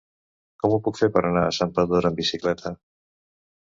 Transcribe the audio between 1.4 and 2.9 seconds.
a Santpedor amb bicicleta?